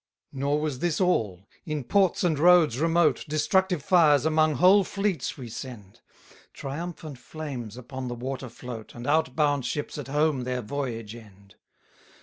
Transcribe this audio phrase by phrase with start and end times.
[0.31, 5.37] 204 Nor was this all: in ports and roads remote, Destructive fires among whole fleets
[5.37, 6.01] we send:
[6.53, 11.53] Triumphant flames upon the water float, And out bound ships at home their voyage end.